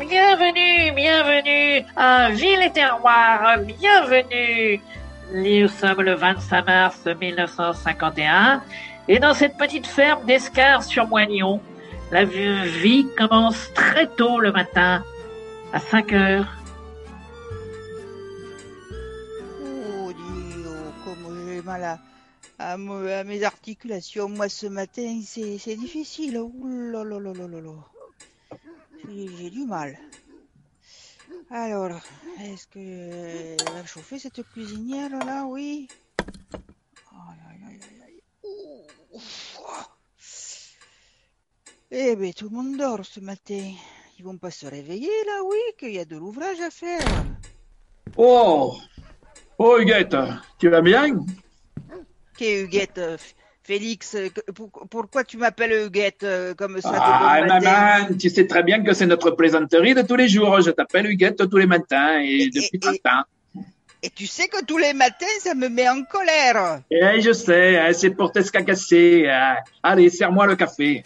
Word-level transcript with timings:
Bienvenue, 0.00 0.92
bienvenue 0.94 1.86
à 1.96 2.30
Ville 2.30 2.62
et 2.62 2.70
Terroir, 2.72 3.58
bienvenue. 3.58 4.80
Nous 5.32 5.68
sommes 5.68 6.02
le 6.02 6.14
25 6.14 6.66
mars 6.66 7.06
1951 7.06 8.62
et 9.06 9.18
dans 9.18 9.34
cette 9.34 9.56
petite 9.56 9.86
ferme 9.86 10.24
d'Escar 10.24 10.82
sur 10.82 11.06
Moignon, 11.06 11.60
la 12.10 12.24
vie 12.24 13.06
commence 13.16 13.72
très 13.74 14.06
tôt 14.06 14.40
le 14.40 14.50
matin, 14.52 15.02
à 15.72 15.78
5 15.78 16.12
heures. 16.12 16.63
À, 22.58 22.72
à 22.72 22.76
me- 22.76 23.12
à 23.12 23.24
mes 23.24 23.42
articulations. 23.42 24.28
Moi, 24.28 24.48
ce 24.48 24.66
matin, 24.66 25.20
c'est 25.26 25.76
difficile. 25.76 26.38
Ouh 26.38 26.90
là 26.92 27.04
là 27.04 27.18
là 27.18 27.32
là 27.32 27.46
là 27.48 27.60
là. 27.60 27.72
J'ai 29.08 29.50
du 29.50 29.64
mal. 29.64 29.98
Alors, 31.50 32.00
est-ce 32.40 32.66
que 32.68 32.78
elle 32.78 33.72
va 33.74 33.84
chauffer 33.86 34.18
cette 34.18 34.42
cuisinière 34.50 35.10
là 35.10 35.44
Oui. 35.46 35.88
Aïe. 37.12 38.22
Ouh. 38.42 39.18
Eh 41.90 42.16
ben, 42.16 42.32
tout 42.32 42.48
le 42.48 42.56
monde 42.56 42.76
dort 42.76 43.04
ce 43.04 43.20
matin. 43.20 43.72
Ils 44.18 44.24
vont 44.24 44.36
pas 44.38 44.50
se 44.50 44.66
réveiller 44.66 45.10
là, 45.26 45.42
oui, 45.44 45.58
qu'il 45.78 45.92
y 45.92 45.98
a 45.98 46.04
de 46.04 46.16
l'ouvrage 46.16 46.60
à 46.60 46.70
faire. 46.70 47.04
Oh 48.16 48.76
Oh 49.58 49.78
Huguette, 49.78 50.16
tu 50.58 50.68
vas 50.68 50.80
bien? 50.82 51.24
Qu'est 52.36 52.62
Huguette 52.62 52.98
euh, 52.98 53.16
Félix, 53.62 54.14
euh, 54.14 54.28
pourquoi 54.90 55.24
tu 55.24 55.36
m'appelles 55.38 55.86
Huguette 55.86 56.22
euh, 56.24 56.54
comme 56.54 56.80
ça 56.80 56.90
Ah 56.94 57.40
bon 57.40 57.46
matin 57.46 57.60
maman, 58.00 58.08
tu 58.18 58.28
sais 58.28 58.46
très 58.46 58.62
bien 58.62 58.82
que 58.82 58.92
c'est 58.92 59.06
notre 59.06 59.30
plaisanterie 59.30 59.94
de 59.94 60.02
tous 60.02 60.16
les 60.16 60.28
jours. 60.28 60.60
Je 60.60 60.70
t'appelle 60.70 61.06
Huguette 61.06 61.48
tous 61.48 61.56
les 61.56 61.66
matins 61.66 62.20
et, 62.20 62.42
Et- 62.42 62.50
depuis 62.50 62.68
et- 62.74 62.78
30 62.78 62.94
ans. 63.06 63.62
Et 64.02 64.10
tu 64.10 64.26
sais 64.26 64.48
que 64.48 64.62
tous 64.66 64.76
les 64.76 64.92
matins, 64.92 65.24
ça 65.40 65.54
me 65.54 65.68
met 65.70 65.88
en 65.88 66.02
colère. 66.04 66.80
Eh, 66.90 67.22
je 67.22 67.32
sais, 67.32 67.78
hein, 67.78 67.90
c'est 67.94 68.10
pour 68.10 68.32
t'escacasser. 68.32 69.26
hein. 69.30 69.56
Allez, 69.82 70.10
serre-moi 70.10 70.44
le 70.46 70.56
café. 70.56 71.02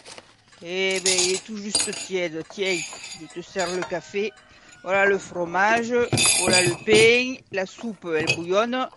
Eh 0.65 0.99
ben, 1.05 1.13
il 1.27 1.35
est 1.35 1.45
tout 1.47 1.57
juste 1.57 1.93
tiède. 2.07 2.43
Tiens, 2.51 2.75
je 3.21 3.41
te 3.41 3.45
sers 3.47 3.73
le 3.73 3.83
café. 3.83 4.33
Voilà 4.83 5.07
le 5.07 5.19
fromage, 5.19 5.93
voilà 6.41 6.61
le 6.63 6.75
pain, 6.85 7.35
la 7.53 7.67
soupe, 7.67 8.09
elle 8.17 8.35
bouillonne. 8.35 8.89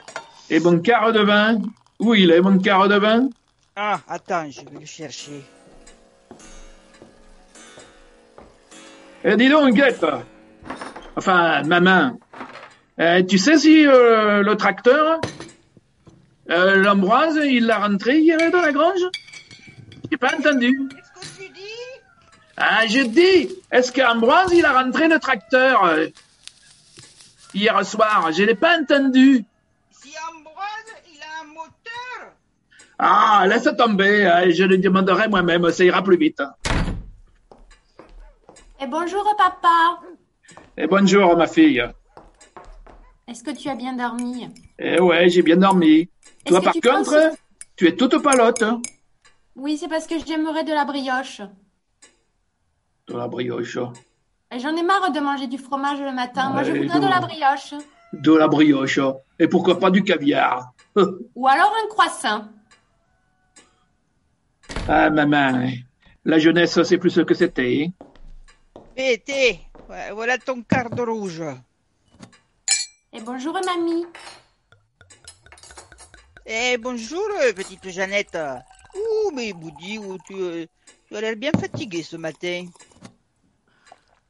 Et 0.49 0.59
mon 0.59 0.79
quart 0.79 1.11
de 1.13 1.19
vin 1.21 1.59
Où 2.01 2.13
il 2.15 2.31
est, 2.31 2.41
mon 2.41 2.57
quart 2.57 2.87
de 2.87 2.95
vin 2.95 3.29
Ah, 3.75 3.99
attends, 4.07 4.49
je 4.49 4.61
vais 4.61 4.79
le 4.79 4.85
chercher. 4.85 5.43
Eh, 9.23 9.35
dis 9.37 9.49
donc, 9.49 9.69
Huguette. 9.69 10.05
Enfin, 11.15 11.61
maman. 11.63 12.17
euh, 12.99 13.21
tu 13.23 13.37
sais 13.37 13.57
si 13.57 13.85
euh, 13.85 14.41
le 14.41 14.55
tracteur, 14.57 15.21
euh, 16.49 16.75
l'Ambroise, 16.77 17.39
il 17.43 17.67
l'a 17.67 17.77
rentré 17.79 18.17
hier 18.19 18.39
dans 18.51 18.61
la 18.61 18.71
grange? 18.71 19.01
J'ai 20.09 20.17
pas 20.17 20.35
entendu. 20.37 20.71
Qu'est-ce 20.89 21.37
que 21.37 21.43
tu 21.43 21.49
dis? 21.49 21.61
Ah, 22.57 22.87
je 22.87 23.01
dis, 23.01 23.49
est-ce 23.71 23.91
qu'Ambroise, 23.91 24.51
il 24.53 24.65
a 24.65 24.73
rentré 24.81 25.07
le 25.07 25.19
tracteur 25.19 25.85
euh, 25.85 26.07
hier 27.53 27.85
soir? 27.85 28.31
Je 28.31 28.43
l'ai 28.43 28.55
pas 28.55 28.79
entendu. 28.79 29.45
Si 29.91 30.13
Ambroise, 30.29 30.91
il 31.13 31.19
a 31.21 31.43
un 31.43 31.47
moteur 31.47 32.33
Ah, 33.03 33.45
laisse 33.47 33.67
tomber, 33.77 34.27
hein, 34.27 34.49
je 34.51 34.63
le 34.63 34.77
demanderai 34.77 35.27
moi-même, 35.27 35.71
ça 35.71 35.83
ira 35.83 36.03
plus 36.03 36.17
vite. 36.17 36.41
Et 38.79 38.85
bonjour 38.85 39.23
papa. 39.35 39.99
Et 40.77 40.85
bonjour, 40.85 41.35
ma 41.35 41.47
fille. 41.47 41.83
Est-ce 43.27 43.43
que 43.43 43.51
tu 43.51 43.69
as 43.69 43.75
bien 43.75 43.93
dormi? 43.93 44.49
Eh 44.77 44.99
ouais, 44.99 45.29
j'ai 45.29 45.41
bien 45.41 45.57
dormi. 45.57 46.09
Toi, 46.45 46.61
par 46.61 46.73
tu 46.73 46.81
contre, 46.81 47.09
penses- 47.11 47.37
tu 47.75 47.87
es 47.87 47.95
toute 47.95 48.21
palote. 48.21 48.61
hein? 48.61 48.79
Oui, 49.55 49.77
c'est 49.77 49.87
parce 49.87 50.05
que 50.05 50.15
j'aimerais 50.23 50.63
de 50.63 50.71
la 50.73 50.85
brioche. 50.85 51.41
De 53.07 53.17
la 53.17 53.27
brioche. 53.27 53.79
J'en 54.57 54.75
ai 54.75 54.83
marre 54.83 55.11
de 55.11 55.19
manger 55.19 55.47
du 55.47 55.57
fromage 55.57 55.99
le 56.01 56.11
matin. 56.11 56.49
Moi, 56.51 56.63
je 56.63 56.73
voudrais 56.73 56.99
de 56.99 57.07
la 57.07 57.19
brioche. 57.19 57.73
De 58.13 58.33
la 58.35 58.47
brioche. 58.47 58.99
Et 59.39 59.47
pourquoi 59.47 59.79
pas 59.79 59.89
du 59.89 60.03
caviar? 60.03 60.71
Ou 61.35 61.47
alors 61.47 61.73
un 61.83 61.87
croissant. 61.89 62.45
Ah, 64.87 65.09
maman, 65.09 65.69
la 66.25 66.39
jeunesse, 66.39 66.81
c'est 66.83 66.97
plus 66.97 67.11
ce 67.11 67.21
que 67.21 67.33
c'était. 67.33 67.87
hein. 67.87 68.05
Ouais, 68.97 70.11
voilà 70.13 70.37
ton 70.37 70.61
quart 70.63 70.89
de 70.89 71.01
rouge. 71.01 71.43
Et 73.13 73.21
bonjour 73.21 73.53
mamie. 73.65 74.05
Eh, 76.45 76.77
bonjour, 76.77 77.27
petite 77.55 77.89
Jeannette. 77.89 78.37
Ouh, 78.95 79.31
mais 79.33 79.53
Boudi, 79.53 79.97
ouh, 79.97 80.17
tu, 80.25 80.33
euh, 80.33 80.65
tu 81.07 81.15
as 81.15 81.21
l'air 81.21 81.35
bien 81.35 81.51
fatiguée 81.51 82.03
ce 82.03 82.17
matin. 82.17 82.65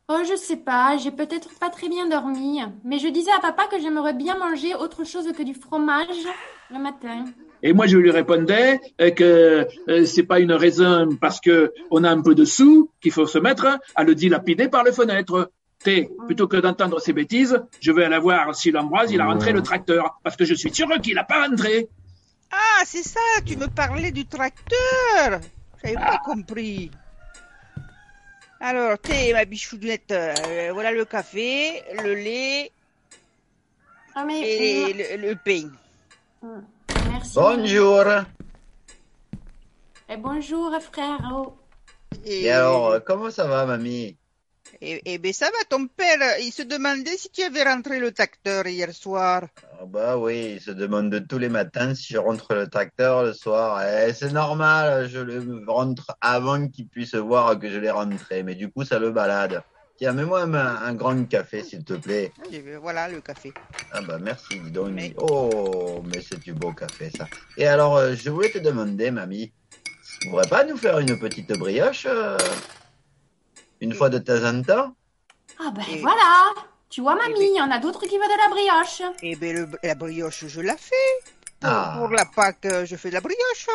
Oh, 0.08 0.22
je 0.28 0.36
sais 0.36 0.58
pas, 0.58 0.98
j'ai 0.98 1.12
peut-être 1.12 1.58
pas 1.60 1.70
très 1.70 1.88
bien 1.90 2.08
dormi. 2.10 2.62
Mais 2.84 3.00
je 3.00 3.08
disais 3.08 3.32
à 3.32 3.40
papa 3.40 3.68
que 3.68 3.80
j'aimerais 3.80 4.14
bien 4.14 4.38
manger 4.38 4.76
autre 4.76 5.04
chose 5.04 5.32
que 5.32 5.44
du 5.44 5.54
fromage 5.54 6.26
le 6.70 6.80
matin. 6.80 7.26
Et 7.64 7.74
moi, 7.74 7.88
je 7.88 7.98
lui 7.98 8.12
répondais 8.12 8.80
euh, 9.00 9.12
que 9.12 9.68
euh, 9.88 10.06
c'est 10.06 10.24
pas 10.24 10.40
une 10.40 10.52
raison 10.52 11.10
parce 11.20 11.40
que 11.40 11.74
on 11.92 12.04
a 12.04 12.10
un 12.10 12.22
peu 12.22 12.36
de 12.36 12.46
sous 12.46 12.90
qu'il 13.02 13.12
faut 13.12 13.28
se 13.28 13.38
mettre 13.38 13.80
à 13.96 14.04
le 14.04 14.16
dilapider 14.16 14.68
par 14.68 14.84
les 14.84 14.92
fenêtres. 14.92 15.52
T'es, 15.84 16.10
plutôt 16.28 16.48
que 16.48 16.58
d'entendre 16.58 17.00
ces 17.00 17.12
bêtises, 17.14 17.60
je 17.80 17.92
vais 17.92 18.06
aller 18.06 18.20
voir 18.20 18.54
si 18.56 18.70
l'Ambroise, 18.70 19.12
il 19.12 19.20
a 19.20 19.26
rentré 19.26 19.52
le 19.52 19.64
tracteur, 19.64 20.20
parce 20.24 20.36
que 20.36 20.46
je 20.46 20.54
suis 20.54 20.72
sûr 20.72 20.88
qu'il 21.02 21.18
a 21.18 21.24
pas 21.24 21.48
rentré. 21.48 21.88
Ah, 22.52 22.84
c'est 22.86 23.02
ça, 23.04 23.20
tu 23.44 23.58
me 23.58 23.68
parlais 23.68 24.12
du 24.12 24.28
tracteur. 24.28 25.40
J'avais 25.84 25.96
pas 25.96 26.20
compris. 26.24 26.92
Alors, 28.60 29.00
t'es 29.00 29.34
ma 29.34 29.46
bichounette, 29.46 30.12
euh, 30.12 30.70
voilà 30.72 30.92
le 30.92 31.04
café, 31.04 31.82
le 32.04 32.14
lait 32.14 32.72
Ah, 34.14 34.24
mais... 34.24 34.40
et 34.40 35.18
le, 35.18 35.30
le 35.30 35.36
pain. 35.36 35.72
Merci. 37.22 37.36
Bonjour. 37.36 38.04
Et 40.10 40.18
bonjour 40.18 40.82
frère. 40.82 41.20
Oh. 41.32 41.54
Et 42.26 42.50
alors, 42.50 42.88
euh, 42.88 43.00
comment 43.00 43.30
ça 43.30 43.46
va, 43.46 43.68
mamie? 43.68 44.18
Eh, 44.82 45.02
eh 45.06 45.18
ben 45.20 45.32
ça 45.32 45.46
va, 45.46 45.64
ton 45.70 45.86
père, 45.86 46.18
il 46.40 46.52
se 46.52 46.64
demandait 46.64 47.18
si 47.18 47.30
tu 47.30 47.44
avais 47.44 47.64
rentré 47.64 48.00
le 48.00 48.12
tracteur 48.12 48.66
hier 48.66 48.92
soir. 48.92 49.44
Ah 49.80 49.86
Bah 49.86 50.18
oui, 50.18 50.54
il 50.56 50.62
se 50.62 50.72
demande 50.72 51.28
tous 51.28 51.38
les 51.38 51.50
matins 51.50 51.94
si 51.94 52.14
je 52.14 52.18
rentre 52.18 52.56
le 52.56 52.68
tracteur 52.68 53.22
le 53.22 53.34
soir. 53.34 53.84
Eh, 53.84 54.14
c'est 54.14 54.32
normal, 54.32 55.08
je 55.08 55.20
le 55.20 55.64
rentre 55.68 56.18
avant 56.22 56.68
qu'il 56.70 56.88
puisse 56.88 57.14
voir 57.14 57.60
que 57.60 57.70
je 57.70 57.78
l'ai 57.78 57.92
rentré. 57.92 58.42
Mais 58.42 58.56
du 58.56 58.72
coup, 58.72 58.84
ça 58.84 58.98
le 58.98 59.12
balade. 59.12 59.62
Tiens, 60.02 60.14
mets-moi 60.14 60.42
un, 60.42 60.54
un 60.56 60.94
grand 60.96 61.26
café, 61.30 61.62
s'il 61.64 61.84
te 61.84 61.94
plaît. 61.94 62.34
Ben, 62.52 62.80
voilà 62.80 63.08
le 63.08 63.22
café. 63.22 63.54
Ah 63.92 64.02
bah 64.02 64.18
merci, 64.20 64.60
dis 64.60 64.72
donc. 64.72 64.90
Mais- 64.94 65.14
Oh, 65.20 66.02
mais 66.08 66.20
c'est 66.28 66.40
du 66.40 66.54
beau 66.54 66.72
café, 66.74 67.12
ça. 67.16 67.28
Et 67.56 67.68
alors, 67.68 67.98
euh, 67.98 68.16
je 68.16 68.32
voulais 68.32 68.50
te 68.50 68.58
demander, 68.58 69.12
mamie, 69.12 69.52
tu 70.20 70.30
pourrais 70.32 70.48
pas 70.48 70.64
nous 70.64 70.76
faire 70.76 70.98
une 70.98 71.20
petite 71.20 71.56
brioche 71.56 72.08
euh, 72.10 72.36
une 73.80 73.94
fois 73.94 74.10
de 74.10 74.18
temps 74.18 74.44
en 74.44 74.64
temps? 74.64 74.96
Ah 75.60 75.70
ben 75.70 75.84
Et- 75.94 76.00
voilà. 76.02 76.50
Tu 76.90 77.02
vois 77.02 77.14
mamie, 77.16 77.36
ben- 77.38 77.50
il 77.54 77.58
y 77.58 77.62
en 77.62 77.70
a 77.70 77.78
d'autres 77.78 78.02
qui 78.08 78.18
veulent 78.18 78.26
de 78.28 78.42
la 78.42 78.50
brioche. 78.50 79.04
Eh 79.22 79.36
ben 79.36 79.56
le- 79.56 79.70
la 79.84 79.94
brioche, 79.94 80.48
je 80.48 80.62
la 80.62 80.78
fais. 80.78 80.96
Pour, 81.60 81.70
Ah. 81.70 81.96
pour 82.00 82.08
la 82.10 82.26
Pâque, 82.26 82.66
euh, 82.66 82.86
je 82.88 82.96
fais 82.96 83.10
de 83.10 83.14
la 83.14 83.22
brioche. 83.22 83.68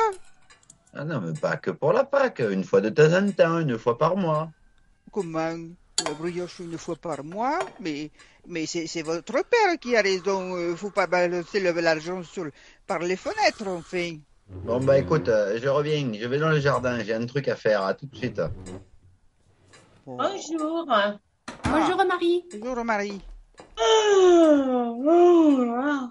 Ah 0.92 1.04
non, 1.04 1.20
mais 1.20 1.38
pas 1.38 1.56
que 1.56 1.70
pour 1.70 1.92
la 1.92 2.02
Pâque, 2.02 2.40
une 2.50 2.64
fois 2.64 2.80
de 2.80 2.88
temps 2.88 3.12
en 3.16 3.30
temps, 3.30 3.60
une 3.60 3.78
fois 3.78 3.96
par 3.96 4.16
mois. 4.16 4.50
Comment? 5.12 5.54
La 6.04 6.12
brioche 6.12 6.58
une 6.60 6.76
fois 6.76 6.96
par 6.96 7.24
mois 7.24 7.58
Mais, 7.80 8.10
mais 8.46 8.66
c'est 8.66 8.86
c'est 8.86 9.00
votre 9.02 9.32
père 9.32 9.78
qui 9.80 9.96
a 9.96 10.02
raison. 10.02 10.54
euh, 10.54 10.76
faut 10.76 10.90
pas 10.90 11.06
balancer 11.06 11.60
l'argent 11.60 12.22
sur 12.22 12.46
par 12.86 12.98
les 12.98 13.16
fenêtres, 13.16 13.66
enfin. 13.66 14.16
Bon 14.48 14.78
bah 14.78 14.98
écoute, 14.98 15.28
euh, 15.28 15.58
je 15.60 15.68
reviens, 15.68 16.12
je 16.12 16.26
vais 16.28 16.38
dans 16.38 16.50
le 16.50 16.60
jardin, 16.60 17.02
j'ai 17.02 17.14
un 17.14 17.26
truc 17.26 17.48
à 17.48 17.56
faire, 17.56 17.82
à 17.82 17.94
tout 17.94 18.06
de 18.06 18.14
suite. 18.14 18.40
Bonjour. 20.04 20.86
Bonjour 21.64 22.04
Marie. 22.06 22.44
Bonjour 22.60 22.84
Marie. 22.84 23.20
Ah. 23.78 26.10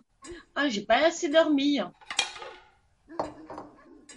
Ah, 0.55 0.69
j'ai 0.69 0.81
pas 0.81 1.05
assez 1.05 1.29
dormi. 1.29 1.79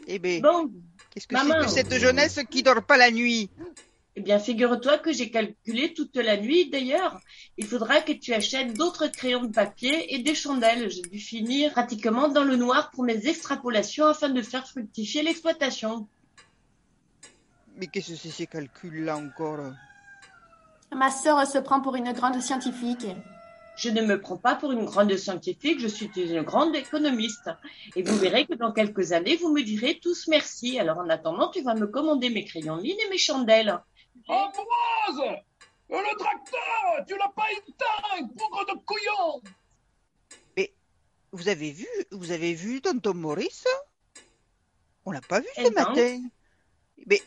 Eh 0.06 0.18
ben, 0.18 0.40
Bon, 0.40 0.70
qu'est-ce 1.10 1.28
que 1.28 1.36
c'est 1.36 1.60
que 1.60 1.68
cette 1.68 1.94
jeunesse 1.98 2.40
qui 2.50 2.62
dort 2.62 2.82
pas 2.82 2.96
la 2.96 3.10
nuit? 3.10 3.50
Eh 4.18 4.20
bien, 4.20 4.40
figure-toi 4.40 4.98
que 4.98 5.12
j'ai 5.12 5.30
calculé 5.30 5.94
toute 5.94 6.16
la 6.16 6.36
nuit 6.36 6.68
d'ailleurs. 6.68 7.20
Il 7.56 7.66
faudra 7.66 8.00
que 8.00 8.10
tu 8.10 8.34
achètes 8.34 8.76
d'autres 8.76 9.06
crayons 9.06 9.44
de 9.44 9.52
papier 9.52 10.12
et 10.12 10.18
des 10.18 10.34
chandelles. 10.34 10.90
J'ai 10.90 11.02
dû 11.02 11.20
finir 11.20 11.70
pratiquement 11.70 12.26
dans 12.26 12.42
le 12.42 12.56
noir 12.56 12.90
pour 12.90 13.04
mes 13.04 13.28
extrapolations 13.28 14.06
afin 14.06 14.28
de 14.28 14.42
faire 14.42 14.66
fructifier 14.66 15.22
l'exploitation. 15.22 16.08
Mais 17.76 17.86
qu'est-ce 17.86 18.10
que 18.10 18.16
c'est 18.16 18.30
ces 18.30 18.48
calculs-là 18.48 19.18
encore? 19.18 19.70
Ma 20.92 21.12
sœur 21.12 21.46
se 21.46 21.58
prend 21.58 21.80
pour 21.80 21.94
une 21.94 22.12
grande 22.12 22.40
scientifique. 22.40 23.06
Je 23.76 23.88
ne 23.90 24.02
me 24.02 24.20
prends 24.20 24.36
pas 24.36 24.56
pour 24.56 24.72
une 24.72 24.84
grande 24.84 25.16
scientifique, 25.16 25.78
je 25.78 25.86
suis 25.86 26.10
une 26.16 26.42
grande 26.42 26.74
économiste. 26.74 27.50
Et 27.94 28.02
vous 28.02 28.16
verrez 28.16 28.46
que 28.46 28.54
dans 28.54 28.72
quelques 28.72 29.12
années, 29.12 29.36
vous 29.36 29.52
me 29.52 29.62
direz 29.62 30.00
tous 30.02 30.26
merci. 30.26 30.80
Alors 30.80 30.98
en 30.98 31.08
attendant, 31.08 31.52
tu 31.52 31.62
vas 31.62 31.76
me 31.76 31.86
commander 31.86 32.30
mes 32.30 32.44
crayons 32.44 32.78
de 32.78 32.82
ligne 32.82 32.98
et 33.06 33.10
mes 33.10 33.18
chandelles. 33.18 33.78
Ambroise 34.26 35.42
Le 35.88 36.18
tracteur 36.18 37.04
Tu 37.06 37.16
l'as 37.16 37.32
pas 37.34 37.50
éteint, 37.52 38.26
bougre 38.34 38.66
de 38.66 38.84
couillon 38.84 39.42
Vous 41.32 41.48
avez 41.48 41.70
vu, 41.72 41.86
vous 42.10 42.30
avez 42.30 42.54
vu 42.54 42.80
tonton 42.80 43.14
Maurice? 43.14 43.66
On 45.04 45.10
l'a 45.10 45.20
pas 45.20 45.40
vu 45.40 45.46
ce 45.56 45.72
matin. 45.74 46.22
Mais 47.06 47.20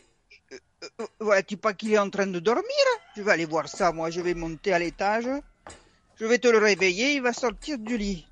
euh, 0.52 0.58
euh, 1.00 1.06
vois-tu 1.20 1.56
pas 1.56 1.72
qu'il 1.72 1.92
est 1.92 1.98
en 1.98 2.10
train 2.10 2.26
de 2.26 2.40
dormir? 2.40 2.84
Je 3.16 3.22
vais 3.22 3.32
aller 3.32 3.44
voir 3.44 3.68
ça, 3.68 3.92
moi. 3.92 4.10
Je 4.10 4.20
vais 4.20 4.34
monter 4.34 4.72
à 4.72 4.78
l'étage. 4.78 5.28
Je 6.16 6.26
vais 6.26 6.38
te 6.38 6.48
le 6.48 6.58
réveiller. 6.58 7.14
Il 7.14 7.22
va 7.22 7.32
sortir 7.32 7.78
du 7.78 7.96
lit. 7.96 8.26